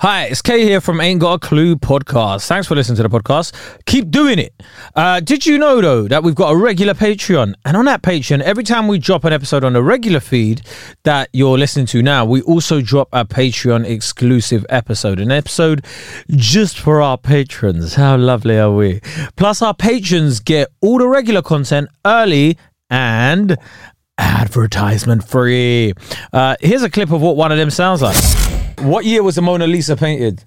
[0.00, 2.46] Hi, it's Kay here from Ain't Got a Clue podcast.
[2.46, 3.52] Thanks for listening to the podcast.
[3.84, 4.54] Keep doing it.
[4.96, 7.52] Uh, did you know, though, that we've got a regular Patreon?
[7.66, 10.62] And on that Patreon, every time we drop an episode on the regular feed
[11.02, 15.84] that you're listening to now, we also drop a Patreon exclusive episode, an episode
[16.30, 17.96] just for our patrons.
[17.96, 19.00] How lovely are we?
[19.36, 22.56] Plus, our patrons get all the regular content early
[22.88, 23.54] and
[24.16, 25.92] advertisement free.
[26.32, 28.49] Uh, here's a clip of what one of them sounds like.
[28.80, 30.44] What year was the Mona Lisa painted?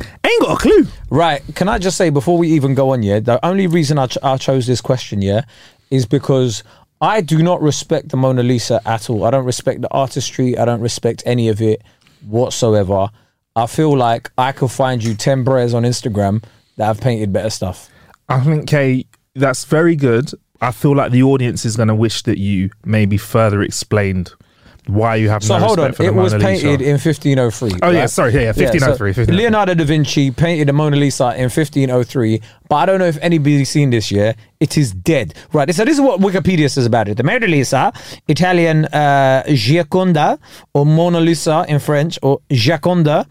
[0.00, 0.86] Ain't got a clue.
[1.10, 1.42] Right.
[1.54, 4.18] Can I just say before we even go on, yeah, the only reason I, ch-
[4.22, 5.42] I chose this question, yeah,
[5.90, 6.62] is because
[7.00, 9.24] I do not respect the Mona Lisa at all.
[9.24, 10.58] I don't respect the artistry.
[10.58, 11.82] I don't respect any of it
[12.26, 13.08] whatsoever.
[13.54, 16.42] I feel like I could find you 10 breas on Instagram
[16.76, 17.88] that have painted better stuff.
[18.28, 20.30] I think, Kay, that's very good.
[20.60, 24.32] I feel like the audience is going to wish that you maybe further explained
[24.88, 26.64] why you have So no hold on, it was Mona Lisa.
[26.66, 27.80] painted in 1503.
[27.82, 29.36] Oh, yeah, sorry, yeah, yeah, 1503, so 1503.
[29.36, 33.68] Leonardo da Vinci painted the Mona Lisa in 1503, but I don't know if anybody's
[33.68, 34.36] seen this yet.
[34.60, 35.34] It is dead.
[35.52, 37.16] Right, so this is what Wikipedia says about it.
[37.16, 37.92] The Mona Lisa,
[38.28, 40.38] Italian uh, Gioconda,
[40.72, 43.26] or Mona Lisa in French, or Gioconda,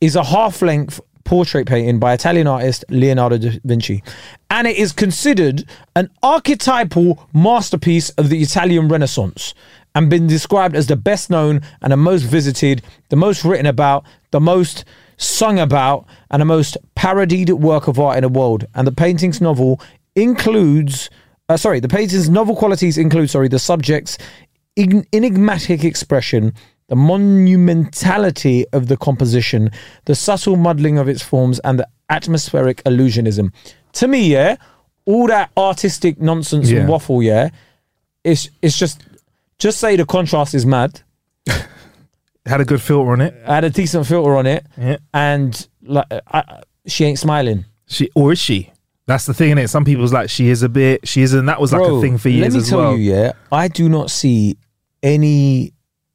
[0.00, 4.02] is a half-length portrait painting by Italian artist Leonardo da Vinci.
[4.48, 5.64] And it is considered
[5.94, 9.54] an archetypal masterpiece of the Italian Renaissance
[9.94, 14.04] and been described as the best known and the most visited, the most written about,
[14.30, 14.84] the most
[15.16, 18.64] sung about, and the most parodied work of art in the world.
[18.74, 19.80] And the painting's novel
[20.14, 21.10] includes,
[21.48, 24.16] uh, sorry, the painting's novel qualities include, sorry, the subject's
[24.76, 26.54] en- enigmatic expression,
[26.88, 29.70] the monumentality of the composition,
[30.06, 33.52] the subtle muddling of its forms, and the atmospheric illusionism.
[33.94, 34.56] To me, yeah,
[35.04, 36.80] all that artistic nonsense Yeah.
[36.80, 37.50] and waffle, yeah,
[38.24, 39.02] it's it's just
[39.60, 41.00] just say the contrast is mad.
[42.46, 43.34] Had a good filter on it.
[43.46, 44.96] Had a decent filter on it, Yeah.
[45.14, 47.66] and like I, she ain't smiling.
[47.86, 48.72] She or is she?
[49.06, 49.68] That's the thing in it.
[49.68, 51.06] Some people's like she is a bit.
[51.06, 52.96] She is, and that was like Bro, a thing for years Let me tell well.
[52.96, 54.56] you, yeah, I do not see
[55.02, 55.72] any.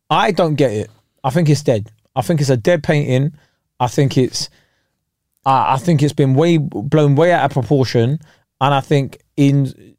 [0.10, 0.90] I don't get it.
[1.24, 1.90] I think it's dead.
[2.16, 3.34] I think it's a dead painting.
[3.80, 4.50] I think it's.
[5.46, 8.20] I I think it's been way blown way out of proportion,
[8.62, 9.95] and I think in.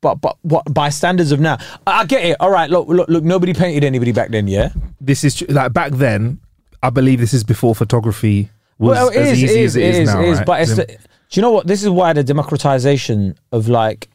[0.00, 2.36] But but what by standards of now, I I get it.
[2.40, 3.24] All right, look look look.
[3.24, 4.70] Nobody painted anybody back then, yeah.
[5.00, 6.40] This is tr- like back then.
[6.82, 9.76] I believe this is before photography was well, it as is, easy it as is,
[9.76, 10.20] it is, now.
[10.20, 10.46] it is, right?
[10.46, 10.96] But it's the, do
[11.32, 11.66] you know what?
[11.68, 14.08] This is why the democratization of like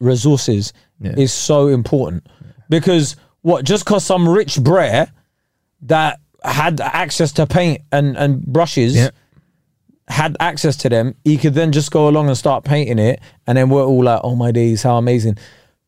[0.00, 1.14] resources Yeah.
[1.16, 2.26] is so important
[2.68, 5.10] because what just because some rich brer
[5.82, 9.10] that had access to paint and and brushes Yeah.
[10.10, 13.56] Had access to them, he could then just go along and start painting it, and
[13.56, 15.38] then we're all like, "Oh my days, how amazing!"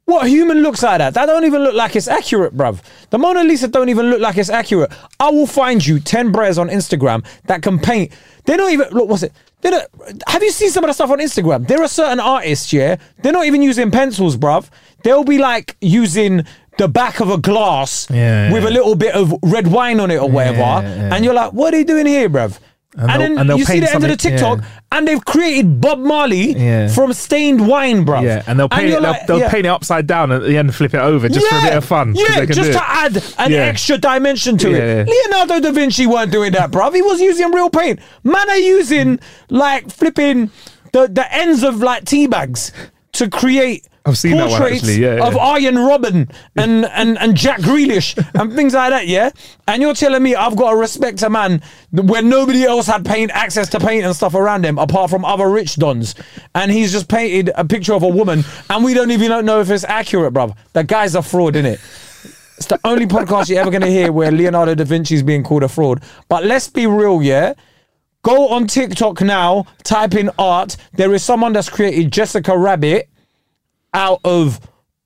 [0.05, 1.15] What human looks like that?
[1.15, 2.81] That don't even look like it's accurate, bruv.
[3.11, 4.91] The Mona Lisa don't even look like it's accurate.
[5.21, 8.13] I will find you ten breas on Instagram that can paint.
[8.45, 9.09] They don't even look.
[9.09, 9.33] What's it?
[9.61, 9.89] They don't,
[10.27, 11.69] have you seen some of the stuff on Instagram?
[11.69, 12.97] There are certain artists, yeah.
[13.23, 14.69] They're not even using pencils, bruv.
[15.05, 16.45] They'll be like using
[16.79, 18.71] the back of a glass Yeah, with yeah.
[18.71, 21.73] a little bit of red wine on it or whatever, Yeah, and you're like, "What
[21.73, 22.59] are they doing here, bruv?"
[22.95, 24.65] And And, then and you see the end of the TikTok, yeah.
[24.93, 26.89] and they've created Bob Marley Yeah.
[26.89, 28.23] from stained wine, bruv.
[28.23, 29.03] yeah, and they'll paint you're it.
[29.03, 29.51] They'll, like, they'll yeah.
[29.51, 31.63] paint it upside down and at the end and flip it over just for a
[31.63, 32.15] bit of fun.
[32.15, 35.09] Yeah, they can just to add an extra dimension to it.
[35.09, 36.95] Leonardo da Vinci weren't doing that, bruv.
[36.95, 37.99] He was using real paint.
[38.25, 40.51] Man are using like flipping
[40.93, 42.73] the, the ends of like tea bags
[43.13, 45.01] to create I've seen that one, actually.
[45.01, 45.41] Yeah, of yeah.
[45.41, 49.31] Arjen Robben and, and, and Jack Grealish and things like that, yeah?
[49.69, 51.63] And you're telling me I've got to respect a man
[51.93, 55.49] when nobody else had paint access to paint and stuff around him apart from other
[55.49, 56.17] rich dons.
[56.55, 59.71] And he's just painted a picture of a woman and we don't even know if
[59.71, 60.57] it's accurate, bruv.
[60.73, 61.81] The guy's a fraud, innit?
[62.57, 65.63] It's the only podcast you're ever going to hear where Leonardo da Vinci's being called
[65.63, 66.03] a fraud.
[66.29, 67.55] But let's be real, yeah?
[68.23, 70.77] Go on TikTok now, type in art.
[70.93, 73.09] There is someone that's created Jessica Rabbit
[73.95, 74.61] out of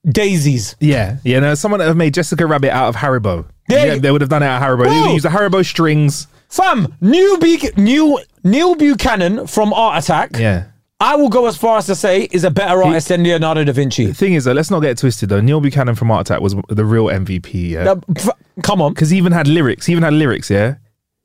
[0.05, 0.75] daisies.
[0.79, 1.39] Yeah, yeah.
[1.39, 3.45] No, someone that have made Jessica Rabbit out of Haribo.
[3.69, 3.85] Yeah.
[3.85, 4.85] Yeah, they would have done it out of Haribo.
[4.89, 6.27] They would use the Haribo strings.
[6.49, 10.65] Fam, new Be- new Neil Buchanan from Art Attack, Yeah.
[10.99, 13.71] I will go as far as to say is a better artist than Leonardo da
[13.71, 14.07] Vinci.
[14.07, 15.29] The thing is, though, let's not get it twisted.
[15.29, 17.69] Though Neil Buchanan from Art Attack was the real MVP.
[17.71, 18.29] Yeah, f-
[18.63, 18.93] come on.
[18.93, 19.85] because he even had lyrics.
[19.85, 20.49] He even had lyrics.
[20.49, 20.75] Yeah,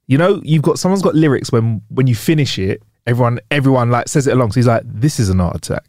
[0.08, 4.08] you know, you've got someone's got lyrics when when you finish it, everyone everyone like
[4.08, 4.52] says it along.
[4.52, 5.84] So he's like, "This is an art attack.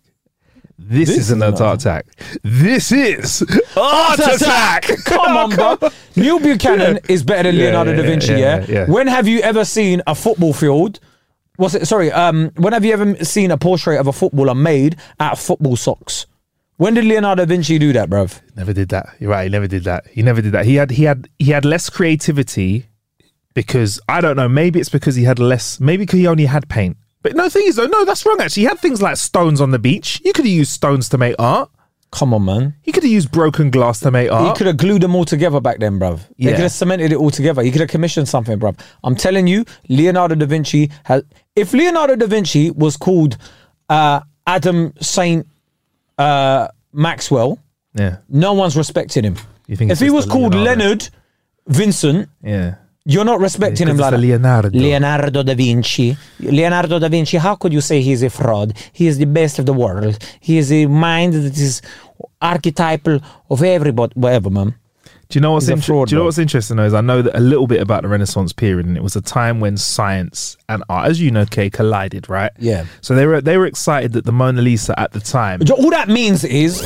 [0.87, 2.05] This, This is an art attack.
[2.43, 3.43] This is
[3.77, 5.89] art attack." Come on, bro.
[6.15, 8.85] Neil Buchanan is better than Yeah, Leonardo yeah, da Vinci, yeah, yeah, yeah, yeah.
[8.85, 10.99] When have you ever seen a football field?
[11.57, 11.85] What's it?
[11.87, 12.11] Sorry.
[12.11, 15.75] Um, when have you ever seen a portrait of a footballer made out of football
[15.75, 16.25] socks?
[16.77, 18.41] When did Leonardo da Vinci do that, bruv?
[18.55, 19.09] Never did that.
[19.19, 19.43] You're right.
[19.43, 20.07] He never did that.
[20.07, 20.65] He never did that.
[20.65, 22.87] He had he had he had less creativity
[23.53, 24.49] because I don't know.
[24.49, 25.79] Maybe it's because he had less.
[25.79, 26.97] Maybe because he only had paint.
[27.23, 28.39] But no, thing is though, no, that's wrong.
[28.39, 30.21] Actually, he had things like stones on the beach.
[30.23, 31.71] You could have used stones to make art.
[32.11, 32.75] Come on, man.
[32.83, 34.41] He could have used broken glass to make art.
[34.43, 34.57] He art.
[34.59, 36.19] could have glued them all together back then, bruv.
[36.37, 36.51] He Yeah.
[36.51, 37.63] could have cemented it all together.
[37.63, 38.77] He could have commissioned something, bruv.
[39.03, 41.23] I'm telling you, Leonardo da Vinci has.
[41.55, 43.37] If Leonardo da Vinci was called
[43.89, 45.47] uh, Adam Saint
[46.19, 47.57] uh, Maxwell,
[47.95, 49.37] Yeah, no one's respecting him.
[49.67, 50.81] You think if he just was called Leonardo?
[50.83, 51.09] Leonard
[51.67, 52.75] Vincent, yeah.
[53.05, 54.39] You're not respecting him like it's the that.
[54.39, 54.69] Leonardo.
[54.79, 56.15] Leonardo da Vinci.
[56.39, 58.73] Leonardo da Vinci, how could you say he's a fraud?
[58.93, 60.17] He is the best of the world.
[60.39, 61.81] He is a mind that is
[62.41, 63.19] archetypal
[63.49, 64.13] of everybody.
[64.15, 64.75] Whatever, man.
[65.29, 66.83] Do you know what's inter- fraud, Do you know what's interesting though?
[66.83, 69.21] Is I know that a little bit about the Renaissance period, and it was a
[69.21, 72.51] time when science and art, as you know, Kay, collided, right?
[72.59, 72.85] Yeah.
[73.01, 75.61] So they were they were excited that the Mona Lisa at the time.
[75.75, 76.81] All that means is.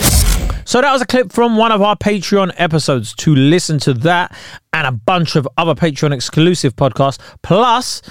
[0.77, 3.15] So that was a clip from one of our Patreon episodes.
[3.15, 4.38] To listen to that
[4.71, 8.03] and a bunch of other Patreon exclusive podcasts, plus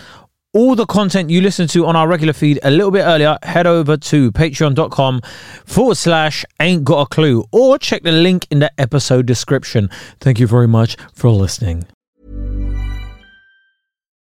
[0.53, 3.69] all the content you listen to on our regular feed a little bit earlier, head
[3.69, 5.21] over to patreon.com
[5.65, 9.89] forward slash ain't got a clue or check the link in the episode description.
[10.21, 11.87] Thank you very much for listening.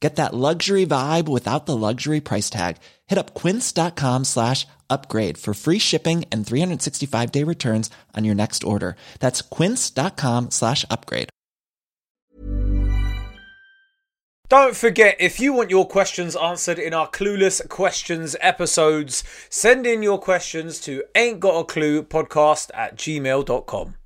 [0.00, 2.76] Get that luxury vibe without the luxury price tag.
[3.06, 8.62] Hit up quince.com slash upgrade for free shipping and 365 day returns on your next
[8.62, 8.96] order.
[9.20, 11.30] That's quince.com slash upgrade.
[14.48, 20.04] Don't forget, if you want your questions answered in our Clueless Questions episodes, send in
[20.04, 23.96] your questions to ain't got a clue podcast at gmail.com.